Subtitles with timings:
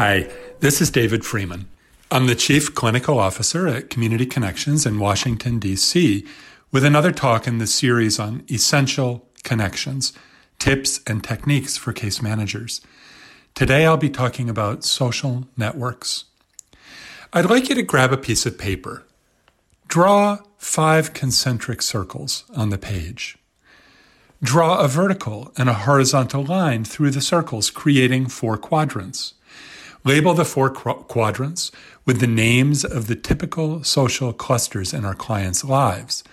[0.00, 0.30] Hi,
[0.60, 1.66] this is David Freeman.
[2.08, 6.24] I'm the Chief Clinical Officer at Community Connections in Washington, D.C.,
[6.70, 10.12] with another talk in the series on essential connections,
[10.60, 12.80] tips and techniques for case managers.
[13.56, 16.26] Today I'll be talking about social networks.
[17.32, 19.02] I'd like you to grab a piece of paper.
[19.88, 23.36] Draw five concentric circles on the page.
[24.44, 29.34] Draw a vertical and a horizontal line through the circles, creating four quadrants.
[30.04, 31.72] Label the four qu- quadrants
[32.04, 36.24] with the names of the typical social clusters in our clients' lives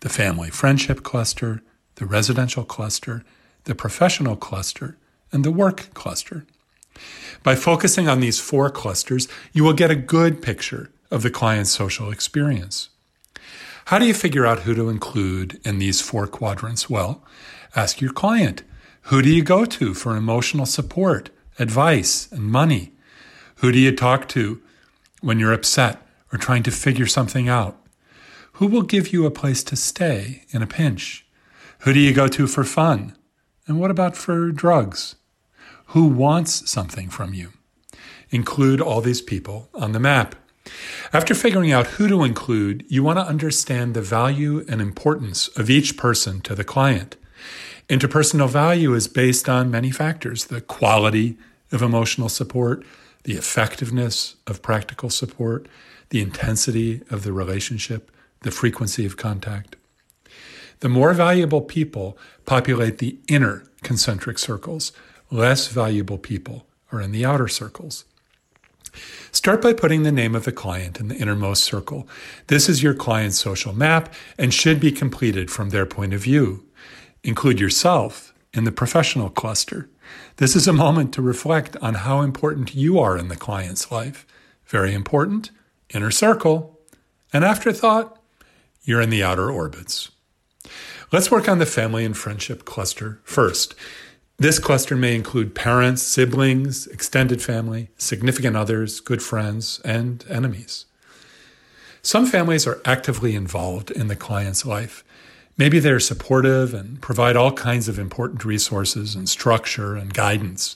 [0.00, 1.62] the family friendship cluster,
[1.94, 3.24] the residential cluster,
[3.64, 4.98] the professional cluster,
[5.32, 6.44] and the work cluster.
[7.42, 11.70] By focusing on these four clusters, you will get a good picture of the client's
[11.70, 12.90] social experience.
[13.86, 16.88] How do you figure out who to include in these four quadrants?
[16.88, 17.22] Well,
[17.76, 18.62] ask your client.
[19.08, 22.93] Who do you go to for emotional support, advice, and money?
[23.56, 24.60] Who do you talk to
[25.20, 27.78] when you're upset or trying to figure something out?
[28.54, 31.26] Who will give you a place to stay in a pinch?
[31.80, 33.16] Who do you go to for fun?
[33.66, 35.16] And what about for drugs?
[35.88, 37.52] Who wants something from you?
[38.30, 40.34] Include all these people on the map.
[41.12, 45.70] After figuring out who to include, you want to understand the value and importance of
[45.70, 47.16] each person to the client.
[47.88, 51.36] Interpersonal value is based on many factors the quality
[51.70, 52.84] of emotional support,
[53.24, 55.66] the effectiveness of practical support,
[56.10, 59.76] the intensity of the relationship, the frequency of contact.
[60.80, 64.92] The more valuable people populate the inner concentric circles,
[65.30, 68.04] less valuable people are in the outer circles.
[69.32, 72.06] Start by putting the name of the client in the innermost circle.
[72.46, 76.64] This is your client's social map and should be completed from their point of view.
[77.24, 79.88] Include yourself in the professional cluster.
[80.36, 84.26] This is a moment to reflect on how important you are in the client's life.
[84.66, 85.50] Very important,
[85.94, 86.80] inner circle.
[87.32, 88.20] An afterthought,
[88.82, 90.10] you're in the outer orbits.
[91.12, 93.74] Let's work on the family and friendship cluster first.
[94.38, 100.86] This cluster may include parents, siblings, extended family, significant others, good friends, and enemies.
[102.02, 105.04] Some families are actively involved in the client's life.
[105.56, 110.74] Maybe they're supportive and provide all kinds of important resources and structure and guidance.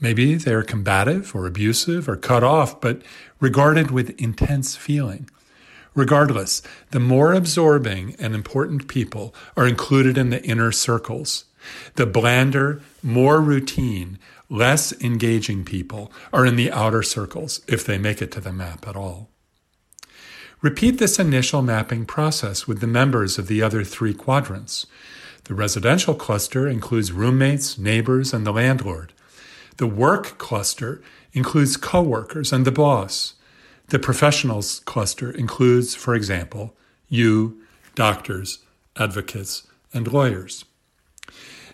[0.00, 3.02] Maybe they're combative or abusive or cut off, but
[3.38, 5.28] regarded with intense feeling.
[5.94, 11.44] Regardless, the more absorbing and important people are included in the inner circles.
[11.94, 18.22] The blander, more routine, less engaging people are in the outer circles if they make
[18.22, 19.30] it to the map at all.
[20.62, 24.86] Repeat this initial mapping process with the members of the other three quadrants.
[25.44, 29.14] The residential cluster includes roommates, neighbors, and the landlord.
[29.78, 31.00] The work cluster
[31.32, 33.34] includes coworkers and the boss.
[33.88, 36.76] The professionals cluster includes, for example,
[37.08, 37.62] you,
[37.94, 38.58] doctors,
[38.96, 40.66] advocates, and lawyers.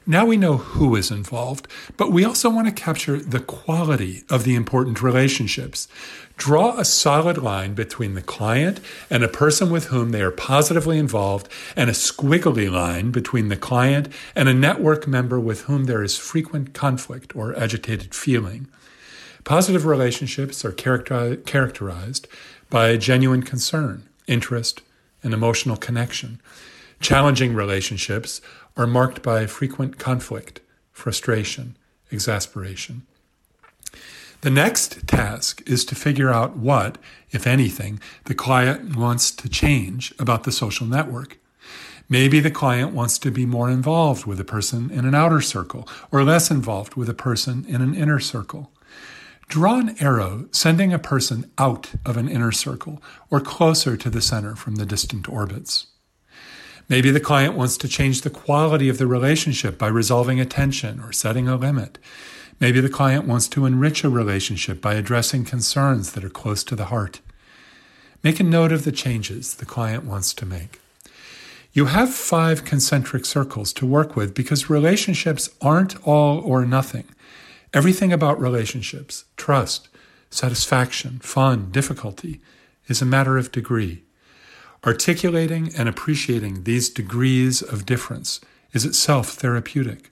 [0.08, 4.44] Now we know who is involved, but we also want to capture the quality of
[4.44, 5.88] the important relationships.
[6.36, 8.78] Draw a solid line between the client
[9.10, 13.56] and a person with whom they are positively involved, and a squiggly line between the
[13.56, 18.68] client and a network member with whom there is frequent conflict or agitated feeling.
[19.42, 22.28] Positive relationships are character- characterized
[22.70, 24.82] by genuine concern, interest,
[25.24, 26.40] and emotional connection.
[27.00, 28.40] Challenging relationships
[28.76, 30.60] are marked by frequent conflict,
[30.92, 31.76] frustration,
[32.10, 33.02] exasperation.
[34.42, 36.98] The next task is to figure out what,
[37.30, 41.38] if anything, the client wants to change about the social network.
[42.08, 45.88] Maybe the client wants to be more involved with a person in an outer circle
[46.12, 48.70] or less involved with a person in an inner circle.
[49.48, 54.20] Draw an arrow sending a person out of an inner circle or closer to the
[54.20, 55.86] center from the distant orbits.
[56.88, 61.00] Maybe the client wants to change the quality of the relationship by resolving a tension
[61.00, 61.98] or setting a limit.
[62.60, 66.76] Maybe the client wants to enrich a relationship by addressing concerns that are close to
[66.76, 67.20] the heart.
[68.22, 70.80] Make a note of the changes the client wants to make.
[71.72, 77.04] You have five concentric circles to work with because relationships aren't all or nothing.
[77.74, 79.88] Everything about relationships, trust,
[80.30, 82.40] satisfaction, fun, difficulty,
[82.88, 84.05] is a matter of degree.
[84.86, 88.40] Articulating and appreciating these degrees of difference
[88.72, 90.10] is itself therapeutic.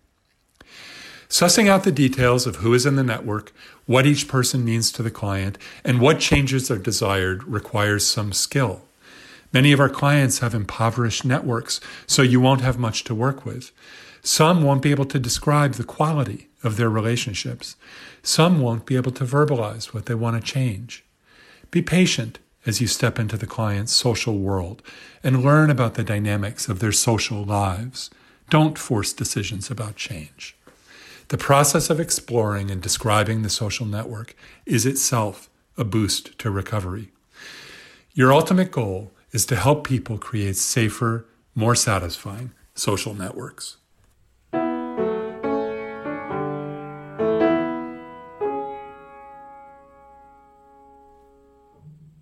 [1.29, 3.53] Sussing out the details of who is in the network,
[3.87, 8.83] what each person means to the client, and what changes are desired requires some skill.
[9.53, 13.71] Many of our clients have impoverished networks, so you won't have much to work with.
[14.23, 17.77] Some won't be able to describe the quality of their relationships.
[18.25, 21.05] Some won't be able to verbalize what they want to change.
[21.71, 24.83] Be patient as you step into the client's social world
[25.23, 28.11] and learn about the dynamics of their social lives.
[28.51, 30.57] Don't force decisions about change.
[31.29, 37.11] The process of exploring and describing the social network is itself a boost to recovery.
[38.13, 43.79] Your ultimate goal is to help people create safer, more satisfying social networks.